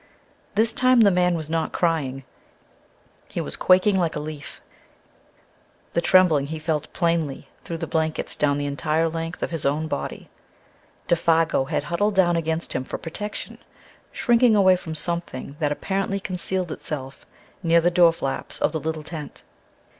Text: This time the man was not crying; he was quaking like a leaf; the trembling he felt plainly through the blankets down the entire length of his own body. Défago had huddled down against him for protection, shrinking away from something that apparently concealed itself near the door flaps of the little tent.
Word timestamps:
This 0.55 0.73
time 0.73 1.01
the 1.01 1.11
man 1.11 1.35
was 1.35 1.47
not 1.47 1.71
crying; 1.73 2.23
he 3.29 3.39
was 3.39 3.55
quaking 3.55 3.99
like 3.99 4.15
a 4.15 4.19
leaf; 4.19 4.59
the 5.93 6.01
trembling 6.01 6.47
he 6.47 6.57
felt 6.57 6.91
plainly 6.91 7.47
through 7.63 7.77
the 7.77 7.85
blankets 7.85 8.35
down 8.35 8.57
the 8.57 8.65
entire 8.65 9.07
length 9.07 9.43
of 9.43 9.51
his 9.51 9.63
own 9.63 9.87
body. 9.87 10.27
Défago 11.07 11.69
had 11.69 11.83
huddled 11.83 12.15
down 12.15 12.35
against 12.35 12.73
him 12.73 12.83
for 12.83 12.97
protection, 12.97 13.59
shrinking 14.11 14.55
away 14.55 14.75
from 14.75 14.95
something 14.95 15.55
that 15.59 15.71
apparently 15.71 16.19
concealed 16.19 16.71
itself 16.71 17.27
near 17.61 17.79
the 17.79 17.91
door 17.91 18.11
flaps 18.11 18.59
of 18.59 18.71
the 18.71 18.79
little 18.79 19.03
tent. 19.03 19.43